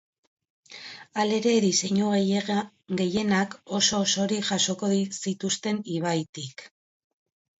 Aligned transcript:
Hala 1.23 1.35
ere, 1.39 1.51
diseinu 1.65 2.07
gehienak 3.01 3.53
oso-osorik 3.79 4.49
jasoko 4.49 4.89
zituzten 5.25 5.83
ibaitik. 5.99 6.65